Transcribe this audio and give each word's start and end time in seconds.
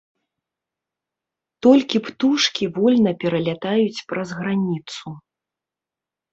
Толькі 1.65 1.97
птушкі 2.07 2.65
вольна 2.79 3.11
пералятаюць 3.21 4.03
праз 4.09 4.29
граніцу. 4.41 5.07